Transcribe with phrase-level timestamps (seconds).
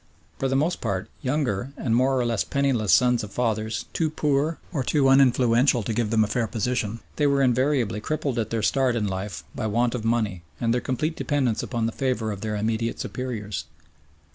[0.39, 4.57] For the most part younger and more or less penniless sons of fathers too poor
[4.73, 8.63] or too uninfluential to give them a fair position, they were invariably crippled at their
[8.63, 12.41] start in life by want of money and their complete dependence upon the favour of
[12.41, 13.65] their immediate superiors.